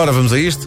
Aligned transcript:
Ora, 0.00 0.10
vamos 0.10 0.32
a 0.32 0.38
isto. 0.40 0.66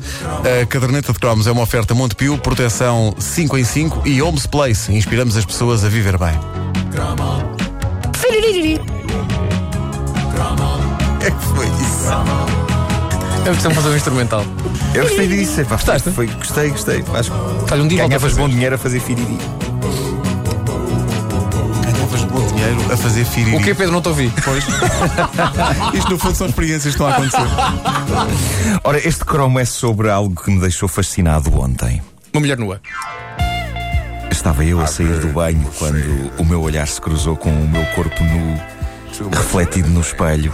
A 0.61 0.65
caderneta 0.65 1.11
de 1.11 1.19
cromos 1.19 1.47
é 1.47 1.51
uma 1.51 1.61
oferta 1.63 1.93
Montepio, 1.93 2.37
proteção 2.37 3.13
5 3.19 3.57
em 3.57 3.63
5 3.65 4.07
e 4.07 4.21
Homes 4.21 4.47
Place. 4.47 4.89
Inspiramos 4.93 5.35
as 5.35 5.43
pessoas 5.43 5.83
a 5.83 5.89
viver 5.89 6.17
bem. 6.17 6.31
É 11.21 11.31
que 11.31 11.45
foi 11.45 11.65
isso? 11.65 12.07
É 13.45 13.49
preciso 13.49 13.71
fazer 13.71 13.89
um 13.89 13.95
instrumental. 13.97 14.45
Eu 14.93 15.03
gostei 15.03 15.27
disso. 15.27 15.59
Epá, 15.59 15.75
Gostaste? 15.75 16.09
Foi, 16.11 16.27
gostei, 16.27 16.69
gostei. 16.69 17.03
Acho 17.13 17.31
que 17.31 17.73
Olha, 17.73 17.83
um 17.83 17.87
dia 17.89 17.97
volta 17.97 18.15
a 18.15 18.17
ganhavas 18.19 18.31
fazer. 18.31 18.41
bom 18.41 18.47
dinheiro 18.49 18.75
a 18.75 18.77
fazer 18.77 19.01
firiri. 19.01 19.37
Dinheiro 22.67 22.93
a 22.93 22.97
fazer 22.97 23.25
firiri. 23.25 23.55
O 23.55 23.61
que 23.61 23.73
Pedro? 23.73 23.93
Não 23.93 24.01
te 24.01 24.09
ouvi. 24.09 24.31
Pois. 24.43 24.65
Isto 25.93 26.11
no 26.11 26.19
fundo 26.19 26.35
são 26.35 26.47
experiências 26.47 26.83
que 26.83 26.89
estão 26.89 27.07
a 27.07 27.11
acontecer. 27.11 28.79
Ora, 28.83 29.07
este 29.07 29.25
cromo 29.25 29.59
é 29.59 29.65
sobre 29.65 30.09
algo 30.09 30.41
que 30.41 30.51
me 30.51 30.59
deixou 30.59 30.89
fascinado 30.89 31.57
ontem. 31.59 32.01
Uma 32.33 32.41
mulher 32.41 32.57
nua. 32.57 32.81
Estava 34.29 34.63
eu 34.65 34.79
a 34.81 34.87
sair 34.87 35.19
do 35.19 35.27
banho 35.29 35.69
quando 35.77 36.31
o 36.37 36.45
meu 36.45 36.61
olhar 36.61 36.87
se 36.87 36.99
cruzou 37.01 37.35
com 37.35 37.49
o 37.49 37.67
meu 37.67 37.85
corpo 37.87 38.23
nu, 38.23 38.59
refletido 39.31 39.89
no 39.89 40.01
espelho, 40.01 40.53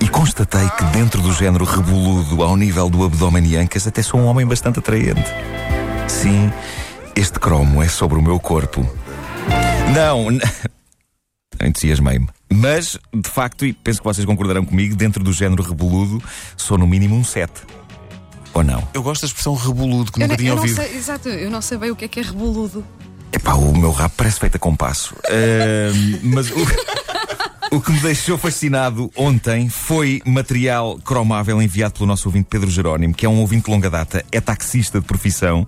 e 0.00 0.08
constatei 0.08 0.68
que 0.78 0.84
dentro 0.84 1.20
do 1.20 1.32
género 1.32 1.64
reboludo 1.64 2.42
ao 2.42 2.56
nível 2.56 2.88
do 2.88 3.04
abdômen 3.04 3.44
e 3.44 3.56
ancas 3.56 3.86
até 3.86 4.02
sou 4.02 4.20
um 4.20 4.26
homem 4.26 4.46
bastante 4.46 4.78
atraente. 4.78 5.24
Sim, 6.06 6.52
este 7.16 7.40
cromo 7.40 7.82
é 7.82 7.88
sobre 7.88 8.18
o 8.18 8.22
meu 8.22 8.38
corpo. 8.38 8.88
Não, 9.92 10.28
entusiasmei-me. 11.66 12.28
Mas, 12.52 12.98
de 13.14 13.28
facto, 13.30 13.64
e 13.64 13.72
penso 13.72 14.00
que 14.00 14.04
vocês 14.04 14.24
concordarão 14.24 14.64
comigo, 14.64 14.94
dentro 14.96 15.22
do 15.22 15.32
género 15.32 15.62
reboludo, 15.62 16.22
sou 16.56 16.76
no 16.78 16.86
mínimo 16.86 17.14
um 17.16 17.24
7. 17.24 17.52
Ou 18.52 18.64
não? 18.64 18.86
Eu 18.92 19.02
gosto 19.02 19.22
da 19.22 19.26
expressão 19.28 19.54
reboludo, 19.54 20.10
que 20.10 20.18
Eu, 20.20 20.22
nunca 20.26 20.32
não- 20.32 20.36
tinha 20.36 20.50
eu 20.50 20.56
não 20.56 20.62
ouvido. 20.62 20.76
sei, 20.76 20.96
exato, 20.96 21.28
eu 21.28 21.50
não 21.50 21.62
sei 21.62 21.78
bem 21.78 21.90
o 21.90 21.96
que 21.96 22.04
é 22.04 22.08
que 22.08 22.18
é 22.20 22.22
reboludo. 22.22 22.84
Epá, 23.32 23.54
o 23.54 23.76
meu 23.76 23.92
rabo 23.92 24.12
parece 24.16 24.40
feito 24.40 24.56
a 24.56 24.58
compasso. 24.58 25.14
Ahm, 25.30 26.18
mas 26.24 26.50
o, 26.50 26.54
o 27.70 27.80
que 27.80 27.92
me 27.92 28.00
deixou 28.00 28.36
fascinado 28.36 29.10
ontem 29.16 29.68
foi 29.68 30.20
material 30.26 30.98
cromável 31.04 31.62
enviado 31.62 31.94
pelo 31.94 32.06
nosso 32.06 32.28
ouvinte 32.28 32.48
Pedro 32.50 32.68
Jerónimo, 32.68 33.14
que 33.14 33.24
é 33.24 33.28
um 33.28 33.38
ouvinte 33.38 33.66
de 33.66 33.70
longa 33.70 33.88
data, 33.88 34.24
é 34.32 34.40
taxista 34.40 35.00
de 35.00 35.06
profissão. 35.06 35.64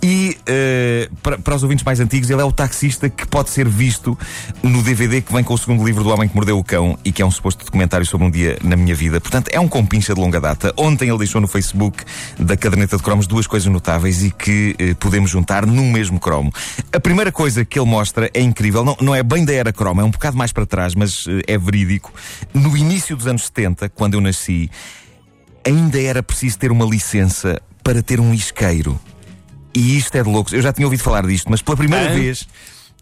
E 0.00 0.38
eh, 0.46 1.08
para, 1.20 1.38
para 1.38 1.56
os 1.56 1.62
ouvintes 1.64 1.84
mais 1.84 1.98
antigos, 1.98 2.30
ele 2.30 2.40
é 2.40 2.44
o 2.44 2.52
taxista 2.52 3.10
que 3.10 3.26
pode 3.26 3.50
ser 3.50 3.68
visto 3.68 4.16
no 4.62 4.80
DVD 4.80 5.20
que 5.20 5.32
vem 5.32 5.42
com 5.42 5.52
o 5.52 5.58
segundo 5.58 5.84
livro 5.84 6.04
do 6.04 6.10
Homem 6.10 6.28
que 6.28 6.36
Mordeu 6.36 6.56
o 6.56 6.62
Cão 6.62 6.96
e 7.04 7.10
que 7.10 7.20
é 7.20 7.26
um 7.26 7.30
suposto 7.32 7.64
documentário 7.64 8.06
sobre 8.06 8.28
um 8.28 8.30
dia 8.30 8.56
na 8.62 8.76
minha 8.76 8.94
vida. 8.94 9.20
Portanto, 9.20 9.48
é 9.52 9.58
um 9.58 9.66
compincha 9.66 10.14
de 10.14 10.20
longa 10.20 10.40
data. 10.40 10.72
Ontem 10.76 11.08
ele 11.08 11.18
deixou 11.18 11.40
no 11.40 11.48
Facebook 11.48 12.04
da 12.38 12.56
caderneta 12.56 12.96
de 12.96 13.02
cromos 13.02 13.26
duas 13.26 13.48
coisas 13.48 13.70
notáveis 13.70 14.22
e 14.22 14.30
que 14.30 14.76
eh, 14.78 14.94
podemos 14.94 15.30
juntar 15.30 15.66
num 15.66 15.90
mesmo 15.90 16.20
cromo. 16.20 16.52
A 16.92 17.00
primeira 17.00 17.32
coisa 17.32 17.64
que 17.64 17.76
ele 17.76 17.88
mostra 17.88 18.30
é 18.32 18.40
incrível, 18.40 18.84
não, 18.84 18.96
não 19.00 19.14
é 19.14 19.22
bem 19.24 19.44
da 19.44 19.52
era 19.52 19.72
cromo, 19.72 20.00
é 20.00 20.04
um 20.04 20.10
bocado 20.10 20.36
mais 20.36 20.52
para 20.52 20.64
trás, 20.64 20.94
mas 20.94 21.26
eh, 21.26 21.39
é 21.46 21.58
verídico. 21.58 22.12
No 22.52 22.76
início 22.76 23.16
dos 23.16 23.26
anos 23.26 23.46
70, 23.46 23.88
quando 23.90 24.14
eu 24.14 24.20
nasci, 24.20 24.70
ainda 25.64 26.00
era 26.00 26.22
preciso 26.22 26.58
ter 26.58 26.70
uma 26.70 26.84
licença 26.84 27.60
para 27.82 28.02
ter 28.02 28.20
um 28.20 28.32
isqueiro. 28.32 28.98
E 29.74 29.96
isto 29.96 30.14
é 30.16 30.22
de 30.22 30.28
loucos. 30.28 30.52
Eu 30.52 30.62
já 30.62 30.72
tinha 30.72 30.86
ouvido 30.86 31.02
falar 31.02 31.26
disto, 31.26 31.50
mas 31.50 31.62
pela 31.62 31.76
primeira 31.76 32.10
Hã? 32.10 32.14
vez, 32.14 32.46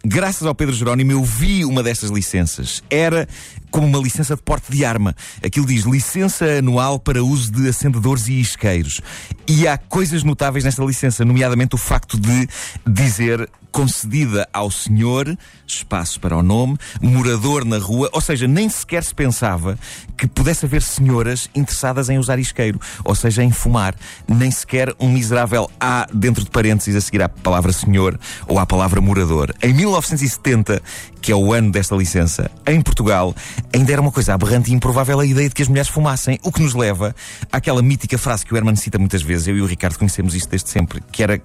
graças 0.03 0.45
ao 0.45 0.53
Pedro 0.53 0.75
Jerónimo, 0.75 1.11
eu 1.11 1.23
vi 1.23 1.65
uma 1.65 1.81
destas 1.81 2.09
licenças. 2.09 2.83
Era 2.89 3.27
como 3.69 3.87
uma 3.87 3.99
licença 3.99 4.35
de 4.35 4.41
porte 4.41 4.71
de 4.71 4.83
arma. 4.83 5.15
Aquilo 5.43 5.65
diz 5.65 5.83
licença 5.83 6.45
anual 6.45 6.99
para 6.99 7.23
uso 7.23 7.51
de 7.51 7.67
acendedores 7.69 8.27
e 8.27 8.39
isqueiros. 8.39 9.01
E 9.47 9.67
há 9.67 9.77
coisas 9.77 10.23
notáveis 10.23 10.63
nesta 10.63 10.83
licença, 10.83 11.25
nomeadamente 11.25 11.75
o 11.75 11.77
facto 11.77 12.19
de 12.19 12.47
dizer 12.85 13.49
concedida 13.71 14.47
ao 14.51 14.71
senhor, 14.71 15.37
espaço 15.65 16.19
para 16.19 16.35
o 16.35 16.43
nome, 16.43 16.77
morador 17.01 17.63
na 17.65 17.77
rua, 17.77 18.09
ou 18.11 18.21
seja, 18.21 18.47
nem 18.47 18.67
sequer 18.67 19.03
se 19.03 19.13
pensava 19.13 19.77
que 20.17 20.27
pudesse 20.27 20.65
haver 20.65 20.81
senhoras 20.81 21.49
interessadas 21.55 22.09
em 22.09 22.17
usar 22.17 22.39
isqueiro, 22.39 22.79
ou 23.03 23.15
seja, 23.15 23.43
em 23.43 23.51
fumar. 23.51 23.95
Nem 24.27 24.51
sequer 24.51 24.93
um 24.99 25.09
miserável 25.09 25.69
A 25.79 26.07
dentro 26.13 26.43
de 26.43 26.49
parênteses 26.49 26.95
a 26.95 27.01
seguir 27.01 27.21
à 27.21 27.29
palavra 27.29 27.71
senhor 27.71 28.19
ou 28.47 28.59
à 28.59 28.65
palavra 28.65 28.99
morador. 28.99 29.53
Em 29.61 29.73
1970, 29.73 30.81
que 31.21 31.31
é 31.31 31.35
o 31.35 31.53
ano 31.53 31.71
desta 31.71 31.95
licença, 31.95 32.49
em 32.65 32.81
Portugal, 32.81 33.35
ainda 33.73 33.91
era 33.91 34.01
uma 34.01 34.11
coisa 34.11 34.33
aberrante 34.33 34.71
e 34.71 34.73
improvável 34.73 35.19
a 35.19 35.25
ideia 35.25 35.49
de 35.49 35.55
que 35.55 35.61
as 35.61 35.67
mulheres 35.67 35.89
fumassem, 35.89 36.39
o 36.43 36.51
que 36.51 36.61
nos 36.61 36.73
leva 36.73 37.15
àquela 37.51 37.81
mítica 37.81 38.17
frase 38.17 38.45
que 38.45 38.53
o 38.53 38.57
Herman 38.57 38.75
cita 38.75 38.97
muitas 38.97 39.21
vezes, 39.21 39.47
eu 39.47 39.57
e 39.57 39.61
o 39.61 39.65
Ricardo 39.65 39.97
conhecemos 39.97 40.33
isto 40.35 40.49
desde 40.49 40.69
sempre, 40.69 41.01
que 41.11 41.21
era. 41.23 41.41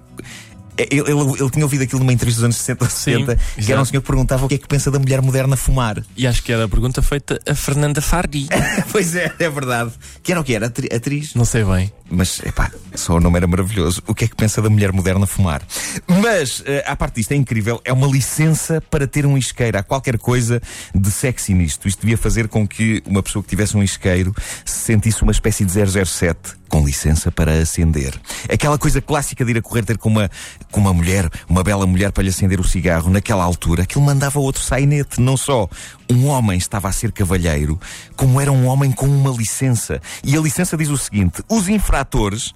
Ele, 0.77 0.99
ele- 1.09 1.35
ele 1.39 1.49
tinha 1.51 1.63
ouvido 1.63 1.83
aquilo 1.83 1.99
numa 2.01 2.11
entrevista 2.11 2.39
dos 2.41 2.43
anos 2.45 2.57
60 2.57 2.83
ou 2.83 2.89
70, 2.89 3.39
que 3.63 3.71
era 3.71 3.81
um 3.81 3.85
senhor 3.85 4.01
que 4.01 4.07
perguntava 4.07 4.45
o 4.45 4.49
que 4.49 4.55
é 4.55 4.57
que 4.57 4.67
pensa 4.67 4.91
da 4.91 4.99
mulher 4.99 5.21
moderna 5.21 5.55
fumar. 5.55 6.03
E 6.17 6.27
acho 6.27 6.43
que 6.43 6.51
era 6.51 6.65
a 6.65 6.67
pergunta 6.67 7.01
feita 7.01 7.39
a 7.47 7.55
Fernanda 7.55 8.01
Fardi. 8.01 8.47
pois 8.91 9.15
é, 9.15 9.31
é 9.39 9.49
verdade. 9.49 9.91
Que 10.21 10.33
era 10.33 10.41
o 10.41 10.43
que 10.43 10.53
era? 10.53 10.65
Atri- 10.67 10.93
Atriz? 10.93 11.33
Não 11.33 11.45
sei 11.45 11.63
bem. 11.63 11.89
Mas, 12.09 12.39
epá, 12.45 12.71
só 12.93 13.15
o 13.15 13.19
nome 13.19 13.37
era 13.37 13.47
maravilhoso. 13.47 14.01
O 14.07 14.13
que 14.13 14.25
é 14.25 14.27
que 14.27 14.35
pensa 14.35 14.61
da 14.61 14.69
mulher 14.69 14.91
moderna 14.91 15.25
fumar? 15.25 15.61
Mas, 16.07 16.61
eh, 16.65 16.83
à 16.85 16.95
parte 16.95 17.15
disto, 17.15 17.31
é 17.31 17.35
incrível. 17.35 17.81
É 17.83 17.91
uma 17.91 18.07
licença 18.07 18.79
para 18.89 19.07
ter 19.07 19.25
um 19.25 19.37
isqueiro. 19.37 19.77
Há 19.77 19.83
qualquer 19.83 20.17
coisa 20.19 20.61
de 20.93 21.11
sexy 21.11 21.53
nisto. 21.53 21.87
Isto 21.87 22.01
devia 22.01 22.17
fazer 22.17 22.47
com 22.47 22.67
que 22.67 23.01
uma 23.05 23.23
pessoa 23.23 23.41
que 23.41 23.49
tivesse 23.49 23.75
um 23.75 23.81
isqueiro 23.81 24.33
se 24.63 24.85
sentisse 24.85 25.23
uma 25.23 25.31
espécie 25.31 25.65
de 25.65 25.71
007 25.71 26.65
com 26.69 26.85
licença 26.85 27.31
para 27.31 27.53
acender. 27.53 28.13
Aquela 28.51 28.77
coisa 28.77 29.01
clássica 29.01 29.45
de 29.45 29.51
ir 29.51 29.57
a 29.57 29.61
correr 29.61 29.83
ter 29.83 29.97
com 29.97 30.09
uma, 30.09 30.29
com 30.71 30.81
uma 30.81 30.93
mulher, 30.93 31.29
uma 31.47 31.63
bela 31.63 31.85
mulher 31.87 32.11
para 32.11 32.23
lhe 32.23 32.29
acender 32.29 32.59
o 32.59 32.63
cigarro. 32.63 33.09
Naquela 33.09 33.43
altura, 33.43 33.83
aquilo 33.83 34.03
mandava 34.03 34.39
outro 34.39 34.61
sainete. 34.61 35.21
Não 35.21 35.37
só 35.37 35.69
um 36.09 36.27
homem 36.27 36.57
estava 36.57 36.87
a 36.87 36.91
ser 36.91 37.11
cavalheiro, 37.11 37.79
como 38.15 38.39
era 38.39 38.51
um 38.51 38.67
homem 38.67 38.91
com 38.91 39.05
uma 39.05 39.31
licença. 39.31 40.01
E 40.23 40.35
a 40.35 40.39
licença 40.39 40.77
diz 40.77 40.89
o 40.89 40.97
seguinte: 40.97 41.43
os 41.49 41.67
infratores. 41.69 42.53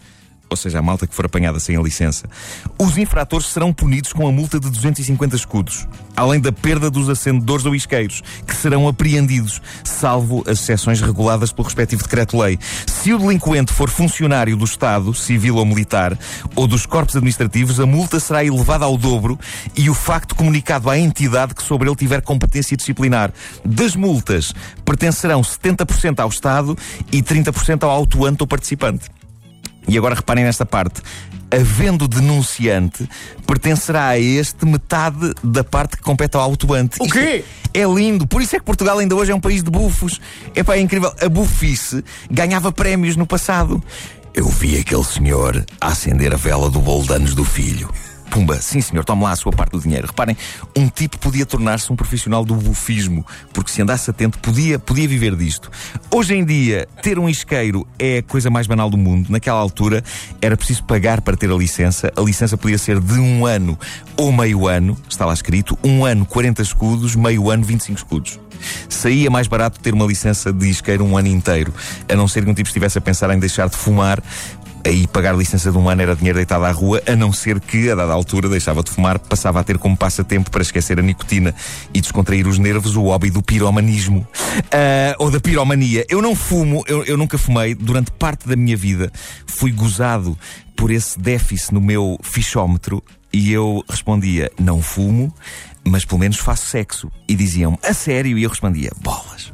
Ou 0.49 0.57
seja, 0.57 0.79
a 0.79 0.81
malta 0.81 1.05
que 1.05 1.13
for 1.13 1.25
apanhada 1.25 1.59
sem 1.59 1.77
a 1.77 1.81
licença, 1.81 2.27
os 2.79 2.97
infratores 2.97 3.47
serão 3.47 3.71
punidos 3.71 4.11
com 4.11 4.27
a 4.27 4.31
multa 4.31 4.59
de 4.59 4.69
250 4.69 5.35
escudos, 5.35 5.87
além 6.15 6.39
da 6.39 6.51
perda 6.51 6.89
dos 6.89 7.07
acendedores 7.07 7.65
ou 7.65 7.75
isqueiros, 7.75 8.23
que 8.47 8.55
serão 8.55 8.87
apreendidos, 8.87 9.61
salvo 9.83 10.43
as 10.47 10.59
exceções 10.59 11.01
reguladas 11.01 11.51
pelo 11.51 11.67
respectivo 11.67 12.01
decreto-lei. 12.01 12.57
Se 12.87 13.13
o 13.13 13.19
delinquente 13.19 13.71
for 13.71 13.89
funcionário 13.89 14.57
do 14.57 14.65
Estado, 14.65 15.13
civil 15.13 15.57
ou 15.57 15.65
militar, 15.65 16.17
ou 16.55 16.67
dos 16.67 16.85
corpos 16.85 17.16
administrativos, 17.16 17.79
a 17.79 17.85
multa 17.85 18.19
será 18.19 18.43
elevada 18.43 18.85
ao 18.85 18.97
dobro 18.97 19.39
e 19.77 19.89
o 19.89 19.93
facto 19.93 20.35
comunicado 20.35 20.89
à 20.89 20.97
entidade 20.97 21.53
que 21.53 21.61
sobre 21.61 21.87
ele 21.87 21.95
tiver 21.95 22.21
competência 22.21 22.75
disciplinar. 22.75 23.31
Das 23.63 23.95
multas, 23.95 24.53
pertencerão 24.83 25.41
70% 25.41 26.19
ao 26.19 26.29
Estado 26.29 26.77
e 27.11 27.21
30% 27.21 27.83
ao 27.83 27.91
autuante 27.91 28.41
ou 28.41 28.47
participante. 28.47 29.19
E 29.89 29.97
agora 29.97 30.16
reparem 30.16 30.44
nesta 30.44 30.66
parte. 30.66 31.01
Havendo 31.51 32.07
denunciante, 32.07 33.09
pertencerá 33.47 34.09
a 34.09 34.19
este 34.19 34.66
metade 34.66 35.33
da 35.44 35.63
parte 35.63 35.97
que 35.97 36.03
compete 36.03 36.35
ao 36.35 36.44
autuante. 36.44 36.97
O 37.00 37.07
quê? 37.07 37.44
É 37.73 37.83
lindo. 37.85 38.28
Por 38.28 38.41
isso 38.41 38.55
é 38.55 38.59
que 38.59 38.66
Portugal 38.66 38.99
ainda 38.99 39.16
hoje 39.16 39.31
é 39.31 39.35
um 39.35 39.39
país 39.39 39.63
de 39.63 39.72
bufos. 39.72 40.22
Epá, 40.55 40.75
é 40.75 40.79
incrível. 40.79 41.11
A 41.19 41.28
bufice 41.28 42.03
ganhava 42.29 42.72
prémios 42.72 43.16
no 43.16 43.25
passado. 43.25 43.83
Eu 44.33 44.47
vi 44.47 44.78
aquele 44.78 45.03
senhor 45.03 45.66
acender 45.81 46.33
a 46.33 46.38
vela 46.38 46.69
do 46.69 46.79
bolo 46.79 47.03
de 47.03 47.13
anos 47.13 47.33
do 47.33 47.44
filho. 47.44 47.89
Pumba, 48.29 48.62
sim 48.62 48.79
senhor, 48.79 49.03
tome 49.03 49.23
lá 49.23 49.31
a 49.31 49.35
sua 49.35 49.51
parte 49.51 49.72
do 49.72 49.79
dinheiro. 49.79 50.07
Reparem, 50.07 50.38
um 50.75 50.88
tipo 50.88 51.17
podia 51.17 51.45
tornar-se 51.45 51.91
um 51.91 51.95
profissional 51.95 52.45
do 52.45 52.56
bufismo, 52.56 53.25
porque 53.51 53.72
se 53.72 53.81
andasse 53.81 54.09
atento 54.09 54.38
podia, 54.40 54.78
podia 54.78 55.07
viver 55.07 55.35
disto. 55.35 55.72
Hoje 56.12 56.35
em 56.35 56.45
dia, 56.45 56.88
ter 57.01 57.17
um 57.17 57.28
isqueiro 57.28 57.88
é 57.97 58.19
a 58.19 58.23
coisa 58.23 58.50
mais 58.50 58.67
banal 58.67 58.90
do 58.90 58.97
mundo. 58.97 59.29
Naquela 59.29 59.59
altura, 59.59 60.03
era 60.41 60.56
preciso 60.56 60.84
pagar 60.84 61.22
para 61.22 61.35
ter 61.35 61.49
a 61.49 61.55
licença. 61.55 62.11
A 62.16 62.22
licença 62.22 62.58
podia 62.58 62.78
ser 62.78 62.99
de 62.99 63.20
um 63.20 63.46
ano 63.46 63.78
ou 64.16 64.31
meio 64.31 64.67
ano, 64.67 64.97
está 65.09 65.26
lá 65.26 65.34
escrito, 65.34 65.78
um 65.84 66.05
ano 66.05 66.26
40 66.26 66.61
escudos, 66.61 67.16
meio 67.16 67.49
ano 67.49 67.64
25 67.64 67.97
escudos. 67.97 68.40
Saía 68.87 69.29
mais 69.29 69.47
barato 69.47 69.79
ter 69.79 69.93
uma 69.93 70.05
licença 70.05 70.52
de 70.52 70.70
isqueiro 70.70 71.05
um 71.05 71.17
ano 71.17 71.28
inteiro, 71.28 71.73
a 72.08 72.16
não 72.16 72.28
ser 72.28 72.43
que 72.43 72.49
um 72.49 72.53
tipo 72.53 72.67
estivesse 72.67 72.97
a 72.97 73.02
pensar 73.02 73.34
em 73.34 73.40
deixar 73.40 73.70
de 73.70 73.78
fumar. 73.78 74.22
Aí 74.90 75.06
pagar 75.06 75.38
licença 75.38 75.72
de 75.72 75.78
um 75.78 75.88
ano 75.88 76.02
era 76.02 76.16
dinheiro 76.16 76.38
deitado 76.38 76.66
à 76.66 76.72
rua, 76.72 77.00
a 77.06 77.16
não 77.16 77.32
ser 77.32 77.59
que, 77.59 77.91
a 77.91 77.96
dada 77.96 78.12
altura, 78.12 78.50
deixava 78.50 78.82
de 78.82 78.90
fumar, 78.90 79.20
passava 79.20 79.59
a 79.59 79.64
ter 79.64 79.78
como 79.78 79.96
passatempo 79.96 80.50
para 80.50 80.64
esquecer 80.64 80.97
a 80.97 81.03
nicotina 81.03 81.53
e 81.94 82.02
descontrair 82.02 82.47
os 82.47 82.58
nervos 82.58 82.96
o 82.96 83.03
hobby 83.03 83.30
do 83.30 83.44
piromanismo. 83.44 84.28
Ah, 84.72 85.16
ou 85.20 85.30
da 85.30 85.40
piromania. 85.40 86.08
Eu 86.09 86.24
não 86.24 86.36
fumo, 86.36 86.84
eu, 86.88 87.03
eu 87.03 87.18
nunca 87.18 87.38
fumei. 87.38 87.76
Durante 87.76 88.09
parte 88.09 88.47
da 88.47 88.56
minha 88.56 88.76
vida 88.76 89.12
fui 89.46 89.72
gozado 89.72 90.36
por 90.76 90.90
esse 90.90 91.20
déficit 91.20 91.72
no 91.72 91.82
meu 91.82 92.18
fichómetro 92.24 93.03
e 93.32 93.53
eu 93.53 93.84
respondia: 93.88 94.52
não 94.59 94.82
fumo, 94.82 95.32
mas 95.84 96.03
pelo 96.03 96.20
menos 96.20 96.38
faço 96.38 96.66
sexo. 96.66 97.12
E 97.28 97.36
diziam-me: 97.36 97.78
a 97.84 97.94
sério? 97.94 98.40
E 98.40 98.41
eu 98.41 98.50
respondia: 98.50 98.90
bolas. 99.03 99.53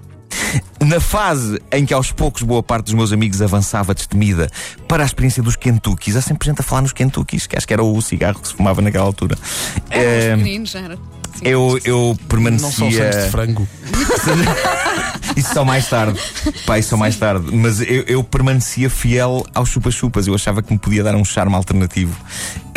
Na 0.79 0.99
fase 0.99 1.59
em 1.71 1.85
que 1.85 1.93
aos 1.93 2.11
poucos 2.11 2.41
boa 2.43 2.61
parte 2.61 2.85
dos 2.85 2.93
meus 2.93 3.11
amigos 3.11 3.41
avançava 3.41 3.93
destemida 3.93 4.49
para 4.87 5.03
a 5.03 5.05
experiência 5.05 5.41
dos 5.41 5.55
Kentuckys, 5.55 6.15
há 6.15 6.21
sempre 6.21 6.47
gente 6.47 6.59
a 6.59 6.63
falar 6.63 6.81
nos 6.81 6.93
Kentuckys, 6.93 7.47
que 7.47 7.57
acho 7.57 7.67
que 7.67 7.73
era 7.73 7.83
o 7.83 8.01
cigarro 8.01 8.39
que 8.39 8.47
se 8.47 8.53
fumava 8.53 8.81
naquela 8.81 9.05
altura. 9.05 9.35
Pequeninos, 9.89 10.71
já 10.71 10.79
era. 10.79 10.95
Sim, 10.95 11.41
eu, 11.43 11.79
eu 11.83 11.97
Não 11.97 12.15
são 12.15 12.87
permanecia. 12.89 13.09
de 13.09 13.29
frango. 13.29 13.67
Isso 15.35 15.53
só 15.53 15.65
mais 15.65 15.89
tarde. 15.89 16.17
Pá, 16.65 16.79
isso 16.79 16.89
só 16.89 16.97
mais 16.97 17.17
tarde. 17.17 17.53
Mas 17.53 17.81
eu, 17.81 18.03
eu 18.07 18.23
permanecia 18.23 18.89
fiel 18.89 19.45
aos 19.53 19.67
chupa-chupas. 19.69 20.27
Eu 20.27 20.35
achava 20.35 20.61
que 20.63 20.71
me 20.71 20.79
podia 20.79 21.03
dar 21.03 21.15
um 21.15 21.25
charme 21.25 21.55
alternativo 21.55 22.15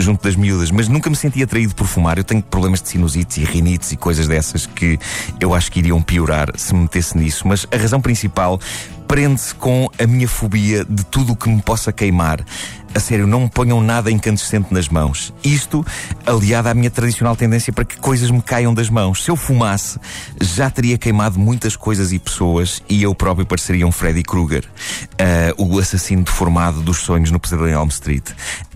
junto 0.08 0.24
das 0.24 0.36
miúdas. 0.36 0.70
Mas 0.70 0.88
nunca 0.88 1.10
me 1.10 1.16
senti 1.16 1.42
atraído 1.42 1.74
por 1.74 1.86
fumar. 1.86 2.16
Eu 2.16 2.24
tenho 2.24 2.42
problemas 2.42 2.80
de 2.80 2.88
sinusites 2.88 3.36
e 3.36 3.44
rinites 3.44 3.92
e 3.92 3.96
coisas 3.96 4.26
dessas 4.26 4.64
que 4.64 4.98
eu 5.38 5.54
acho 5.54 5.70
que 5.70 5.80
iriam 5.80 6.00
piorar 6.00 6.50
se 6.56 6.74
me 6.74 6.80
metesse 6.80 7.16
nisso. 7.16 7.46
Mas 7.46 7.66
a 7.70 7.76
razão 7.76 8.00
principal 8.00 8.58
prende-se 9.06 9.54
com 9.54 9.88
a 9.98 10.06
minha 10.06 10.28
fobia 10.28 10.84
de 10.84 11.04
tudo 11.04 11.32
o 11.32 11.36
que 11.36 11.48
me 11.48 11.60
possa 11.60 11.92
queimar. 11.92 12.44
A 12.94 13.00
sério, 13.00 13.26
não 13.26 13.42
me 13.42 13.50
ponham 13.50 13.80
nada 13.82 14.10
incandescente 14.10 14.72
nas 14.72 14.88
mãos. 14.88 15.32
Isto 15.44 15.84
aliado 16.26 16.68
à 16.68 16.74
minha 16.74 16.90
tradicional 16.90 17.36
tendência 17.36 17.72
para 17.72 17.84
que 17.84 17.98
coisas 17.98 18.30
me 18.30 18.40
caiam 18.40 18.72
das 18.72 18.88
mãos. 18.88 19.24
Se 19.24 19.30
eu 19.30 19.36
fumasse, 19.36 19.98
já 20.40 20.70
teria 20.70 20.96
queimado 20.96 21.38
muitas 21.38 21.76
coisas 21.76 22.12
e 22.12 22.18
pessoas 22.18 22.82
e 22.88 23.02
eu 23.02 23.14
próprio 23.14 23.46
pareceria 23.46 23.86
um 23.86 23.92
Freddy 23.92 24.22
Krueger, 24.22 24.64
ah, 25.18 25.54
o 25.58 25.78
assassino 25.78 26.22
deformado 26.22 26.80
dos 26.80 26.98
sonhos 26.98 27.30
no 27.30 27.38
Pesadelo 27.38 27.68
em 27.68 27.72
Elm 27.72 27.88
Street. 27.88 28.24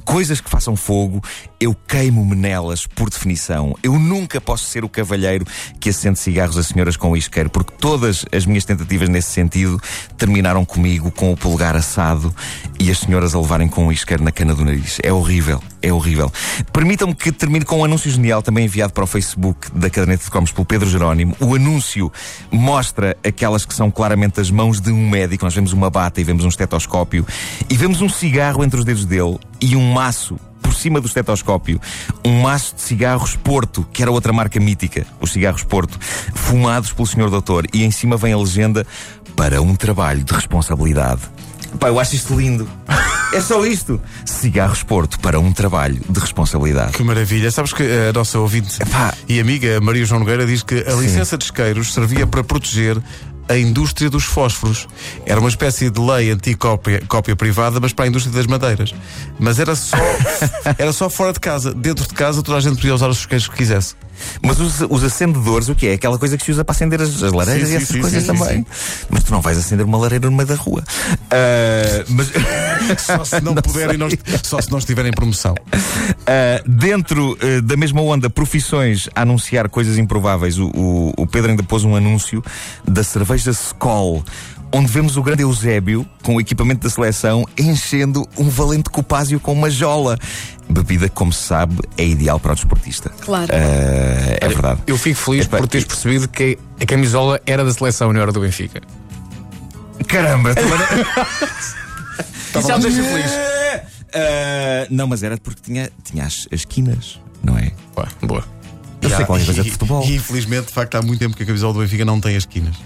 Coisas 0.04 0.40
que 0.40 0.50
façam 0.50 0.76
fogo, 0.76 1.22
eu 1.60 1.75
queimo-me 1.75 2.34
nelas, 2.34 2.87
por 2.87 3.08
definição. 3.08 3.75
Eu 3.82 3.99
nunca 3.99 4.40
posso 4.40 4.64
ser 4.64 4.84
o 4.84 4.88
cavalheiro 4.88 5.46
que 5.81 5.90
acende 5.90 6.19
cigarros 6.19 6.58
a 6.58 6.62
senhoras 6.62 6.96
com 6.96 7.10
o 7.10 7.16
isqueiro, 7.16 7.49
porque 7.49 7.72
todas 7.78 8.25
as 8.32 8.44
minhas 8.44 8.64
tentativas 8.64 9.08
nesse 9.08 9.31
sentido 9.31 9.81
terminaram 10.16 10.64
comigo 10.64 11.10
com 11.10 11.32
o 11.32 11.37
polegar 11.37 11.76
assado 11.76 12.34
e 12.78 12.90
as 12.90 12.99
senhoras 12.99 13.34
a 13.34 13.40
levarem 13.40 13.69
com 13.69 13.87
o 13.87 13.93
isqueiro 13.93 14.25
na 14.25 14.32
cana 14.32 14.54
do 14.54 14.64
nariz. 14.64 14.99
É 15.02 15.12
horrível, 15.12 15.62
é 15.81 15.93
horrível. 15.93 16.32
Permitam-me 16.72 17.14
que 17.14 17.31
termine 17.31 17.64
com 17.64 17.78
um 17.78 17.84
anúncio 17.84 18.10
genial 18.10 18.43
também 18.43 18.64
enviado 18.64 18.93
para 18.93 19.05
o 19.05 19.06
Facebook 19.06 19.70
da 19.72 19.88
Caderneta 19.88 20.25
de 20.25 20.31
Cromos 20.31 20.52
pelo 20.52 20.64
Pedro 20.64 20.88
Jerónimo. 20.88 21.37
O 21.40 21.55
anúncio 21.55 22.10
mostra 22.50 23.16
aquelas 23.25 23.64
que 23.64 23.75
são 23.75 23.90
claramente 23.90 24.40
as 24.40 24.50
mãos 24.50 24.81
de 24.81 24.90
um 24.90 25.08
médico. 25.08 25.44
Nós 25.44 25.55
vemos 25.55 25.72
uma 25.72 25.90
bata 25.90 26.20
e 26.20 26.25
vemos 26.25 26.44
um 26.44 26.48
estetoscópio 26.48 27.26
e 27.70 27.76
vemos 27.76 28.00
um 28.00 28.08
cigarro 28.08 28.64
entre 28.64 28.78
os 28.78 28.84
dedos 28.84 29.05
dele 29.05 29.38
e 29.60 29.76
um 29.76 29.91
maço 29.92 30.38
por 30.62 30.74
cima 30.74 31.00
do 31.00 31.06
estetoscópio, 31.06 31.80
um 32.24 32.40
maço 32.40 32.74
de 32.74 32.82
cigarros 32.82 33.36
Porto, 33.36 33.86
que 33.92 34.02
era 34.02 34.10
outra 34.10 34.32
marca 34.32 34.58
mítica, 34.58 35.06
os 35.20 35.32
cigarros 35.32 35.62
Porto, 35.62 35.98
fumados 36.34 36.92
pelo 36.92 37.06
senhor 37.06 37.28
doutor. 37.28 37.66
E 37.72 37.84
em 37.84 37.90
cima 37.90 38.16
vem 38.16 38.32
a 38.32 38.38
legenda 38.38 38.86
para 39.36 39.60
um 39.60 39.74
trabalho 39.74 40.24
de 40.24 40.32
responsabilidade. 40.32 41.20
Pá, 41.78 41.88
eu 41.88 41.98
acho 41.98 42.14
isto 42.14 42.34
lindo. 42.34 42.68
É 43.32 43.40
só 43.40 43.64
isto. 43.64 44.00
Cigarros 44.26 44.82
Porto 44.82 45.18
para 45.18 45.40
um 45.40 45.52
trabalho 45.52 45.98
de 46.08 46.20
responsabilidade. 46.20 46.92
Que 46.92 47.02
maravilha. 47.02 47.50
Sabes 47.50 47.72
que 47.72 47.82
a 47.82 48.12
nossa 48.12 48.38
ouvinte 48.38 48.82
Epá. 48.82 49.14
e 49.26 49.40
amiga 49.40 49.80
Maria 49.80 50.04
João 50.04 50.20
Nogueira 50.20 50.44
diz 50.44 50.62
que 50.62 50.84
a 50.86 50.92
licença 50.92 51.38
de 51.38 51.44
isqueiros 51.44 51.94
servia 51.94 52.26
para 52.26 52.44
proteger 52.44 52.98
a 53.48 53.56
indústria 53.56 54.08
dos 54.08 54.24
fósforos. 54.24 54.88
Era 55.26 55.40
uma 55.40 55.48
espécie 55.48 55.90
de 55.90 56.00
lei 56.00 56.30
anti-cópia 56.30 57.02
cópia 57.08 57.36
privada, 57.36 57.80
mas 57.80 57.92
para 57.92 58.06
a 58.06 58.08
indústria 58.08 58.34
das 58.34 58.46
madeiras. 58.46 58.94
Mas 59.38 59.58
era 59.58 59.74
só, 59.74 59.96
era 60.78 60.92
só 60.92 61.10
fora 61.10 61.32
de 61.32 61.40
casa. 61.40 61.74
Dentro 61.74 62.06
de 62.06 62.14
casa 62.14 62.42
toda 62.42 62.58
a 62.58 62.60
gente 62.60 62.76
podia 62.76 62.94
usar 62.94 63.08
os 63.08 63.18
isqueiros 63.18 63.48
que 63.48 63.56
quisesse. 63.56 63.94
Mas 64.42 64.58
os, 64.60 64.80
os 64.88 65.04
acendedores, 65.04 65.69
o 65.69 65.74
que 65.74 65.86
é? 65.88 65.92
Aquela 65.94 66.19
coisa 66.19 66.36
que 66.36 66.44
se 66.44 66.50
usa 66.52 66.64
para 66.64 66.74
acender 66.74 67.00
as, 67.00 67.22
as 67.22 67.32
lareiras 67.32 67.69
Sim, 67.69 67.74
e 67.74 67.76
essas 67.76 67.88
sim, 67.88 68.00
coisas 68.00 68.22
sim, 68.22 68.26
também. 68.26 68.66
Mas 69.10 69.22
tu 69.24 69.32
não 69.32 69.40
vais 69.40 69.56
acender 69.58 69.84
uma 69.86 69.98
lareira 69.98 70.28
no 70.30 70.36
meio 70.36 70.48
da 70.48 70.54
rua. 70.54 70.82
Ah, 71.30 72.04
mas. 72.08 72.30
Só 72.98 73.24
se 73.24 73.40
não, 73.40 73.54
puderem, 73.54 73.96
não, 73.96 74.08
só 74.42 74.60
se 74.60 74.70
não 74.70 74.78
estiverem 74.78 75.10
em 75.10 75.14
promoção. 75.14 75.54
Uh, 75.54 76.69
dentro 76.69 77.32
uh, 77.40 77.62
da 77.62 77.76
mesma 77.76 78.00
onda, 78.02 78.28
profissões 78.28 79.08
a 79.14 79.22
anunciar 79.22 79.69
coisas 79.69 79.98
improváveis. 79.98 80.58
O, 80.58 80.66
o- 80.74 81.12
o 81.16 81.26
Pedro 81.26 81.50
ainda 81.50 81.62
pôs 81.62 81.84
um 81.84 81.94
anúncio 81.94 82.42
da 82.86 83.04
cerveja 83.04 83.50
Skoll, 83.52 84.24
onde 84.72 84.90
vemos 84.90 85.16
o 85.16 85.22
grande 85.22 85.42
Eusébio, 85.42 86.04
com 86.22 86.36
o 86.36 86.40
equipamento 86.40 86.82
da 86.82 86.90
seleção, 86.90 87.46
enchendo 87.56 88.26
um 88.36 88.48
valente 88.48 88.90
copásio 88.90 89.38
com 89.38 89.52
uma 89.52 89.70
jola. 89.70 90.19
Bebida, 90.72 91.08
como 91.08 91.32
se 91.32 91.42
sabe, 91.42 91.76
é 91.96 92.04
ideal 92.04 92.40
para 92.40 92.52
o 92.52 92.54
desportista. 92.54 93.10
Claro. 93.20 93.46
Uh, 93.46 94.38
é 94.40 94.48
verdade. 94.48 94.80
Eu 94.86 94.98
fico 94.98 95.19
feliz 95.19 95.46
Epá, 95.46 95.58
por 95.58 95.69
teres 95.69 95.84
e- 95.84 95.88
percebido 95.88 96.28
que 96.28 96.58
a 96.80 96.86
camisola 96.86 97.40
era 97.46 97.64
da 97.64 97.72
seleção, 97.72 98.12
não 98.12 98.20
era 98.20 98.32
do 98.32 98.40
Benfica. 98.40 98.80
Caramba! 100.08 100.50
Isso 100.50 101.76
já 102.69 102.76
me 102.76 102.82
deixa 102.82 103.02
feliz. 103.02 103.32
Uh, 103.32 104.86
não, 104.90 105.06
mas 105.06 105.22
era 105.22 105.38
porque 105.38 105.60
tinha, 105.62 105.90
tinha 106.04 106.24
as, 106.24 106.46
as 106.52 106.64
quinas, 106.64 107.20
não 107.42 107.56
é? 107.56 107.72
Pá, 107.94 108.08
boa. 108.22 108.44
Eu 109.00 109.10
sei 109.10 109.24
qualquer 109.24 109.46
coisa 109.46 109.64
de 109.64 109.70
futebol. 109.70 110.04
E 110.04 110.16
infelizmente, 110.16 110.66
de 110.66 110.72
facto, 110.72 110.94
há 110.94 111.02
muito 111.02 111.19
tempo 111.19 111.36
que 111.36 111.42
a 111.42 111.46
camisola 111.46 111.72
do 111.72 111.80
Benfica 111.80 112.04
não 112.04 112.20
tem 112.20 112.36
as 112.36 112.42
esquinas. 112.42 112.76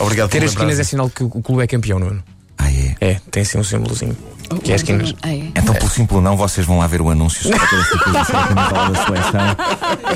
Obrigado 0.00 0.30
Ter 0.30 0.44
as 0.44 0.50
esquinas 0.50 0.78
é 0.78 0.84
sinal 0.84 1.10
que 1.10 1.24
o 1.24 1.26
o 1.26 1.42
clube 1.42 1.62
é 1.62 1.66
campeão, 1.66 1.98
Nuno. 1.98 2.22
Ah, 2.56 2.70
é? 2.70 2.96
É, 3.00 3.20
tem 3.30 3.42
assim 3.42 3.58
um 3.58 3.64
símbolozinho. 3.64 4.16
Que 4.62 4.72
é. 4.72 4.76
Ah, 5.22 5.28
é? 5.28 5.34
Então, 5.56 5.74
pelo 5.74 5.90
simples 5.90 6.22
não, 6.22 6.36
vocês 6.36 6.66
vão 6.66 6.78
lá 6.78 6.86
ver 6.86 7.00
o 7.02 7.10
anúncio 7.10 7.40
essa 7.52 7.66
coisa, 7.66 8.24
se 8.24 8.32
é 8.32 8.38
a 8.38 8.46
camisola 8.46 8.90
da 8.90 9.04
seleção 9.04 9.56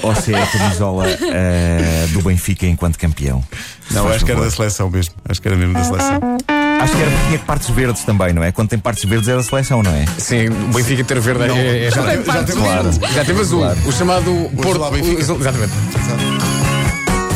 ou 0.03 0.15
se 0.17 0.35
é 0.35 0.43
a 0.43 0.47
camisola 0.47 1.05
eh, 1.09 2.07
do 2.13 2.23
Benfica 2.23 2.67
enquanto 2.67 2.99
campeão. 2.99 3.43
Não, 3.91 4.09
acho 4.09 4.25
que 4.25 4.31
era 4.33 4.41
da 4.41 4.51
seleção 4.51 4.89
mesmo. 4.91 5.15
Acho 5.29 5.41
que 5.43 5.49
era 5.49 5.57
mesmo 5.57 5.75
da 5.75 5.85
seleção. 5.85 6.21
Acho 6.81 6.93
que 6.97 7.01
era 7.03 7.11
porque 7.11 7.27
tinha 7.27 7.39
partes 7.41 7.71
verdes 7.71 8.03
também, 8.05 8.33
não 8.33 8.43
é? 8.43 8.51
Quando 8.51 8.69
tem 8.71 8.79
partes 8.79 9.05
verdes 9.05 9.29
é 9.29 9.37
da 9.37 9.43
seleção, 9.43 9.83
não 9.83 9.93
é? 9.93 10.05
Sim, 10.19 10.49
o 10.49 10.73
Benfica 10.75 11.05
ter 11.05 11.21
verde 11.21 11.47
Não, 11.47 11.57
é, 11.57 11.85
é 11.87 11.91
já 11.91 12.03
já, 12.03 12.11
teve- 12.11 12.25
já 12.25 12.45
teve 12.45 12.59
Claro. 12.59 12.89
azul. 12.89 13.09
já 13.15 13.25
teve 13.25 13.41
azul. 13.41 13.61
Claro. 13.61 13.79
O 13.87 13.93
chamado 13.93 14.51
Porto. 14.61 14.91
Benfica. 14.91 15.33
o 15.33 15.41
Exatamente. 15.41 15.73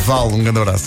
Vale, 0.05 0.33
um 0.33 0.43
grande 0.43 0.59
abraço. 0.59 0.85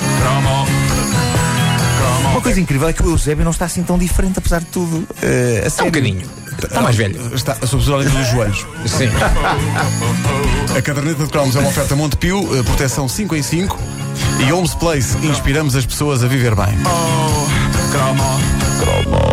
Uma 2.31 2.41
coisa 2.41 2.61
incrível 2.61 2.89
é 2.89 2.93
que 2.93 3.03
o 3.03 3.11
Eusébio 3.11 3.45
não 3.45 3.51
está 3.51 3.65
assim 3.67 3.83
tão 3.83 3.99
diferente, 3.99 4.39
apesar 4.39 4.61
de 4.61 4.67
tudo. 4.67 5.07
Eh, 5.23 5.63
a 5.67 5.81
É 5.81 5.83
um 5.83 5.87
bocadinho. 5.87 6.23
Está 6.63 6.81
mais 6.81 6.97
velho. 6.97 7.35
Está, 7.35 7.55
sobretudo 7.67 7.95
além 7.95 8.09
dos 8.09 8.27
joelhos. 8.29 8.67
Sim. 8.87 9.09
A 10.77 10.83
caderneta 10.83 11.25
de 11.25 11.31
cromos 11.31 11.57
é 11.57 11.59
uma 11.59 11.69
oferta 11.69 11.97
Montepio, 11.97 12.59
eh, 12.59 12.63
proteção 12.63 13.09
5 13.09 13.35
em 13.35 13.43
5 13.43 13.79
e 14.41 14.51
Holmes 14.51 14.75
Place. 14.75 15.17
Inspiramos 15.27 15.75
as 15.75 15.87
pessoas 15.87 16.23
a 16.23 16.29
viver 16.29 16.55
bem. 16.55 16.79
Oh, 16.85 17.49
come 17.93 18.21
on. 18.21 19.30